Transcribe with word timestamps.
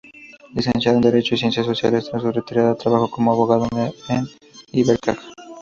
Licenciado 0.55 0.97
en 0.97 1.03
Derecho 1.03 1.35
y 1.35 1.37
Ciencias 1.37 1.63
Sociales, 1.67 2.09
tras 2.09 2.23
su 2.23 2.31
retirada 2.31 2.73
trabajó 2.73 3.07
como 3.07 3.33
abogado 3.33 3.67
en 4.09 4.25
Ibercaja. 4.71 5.21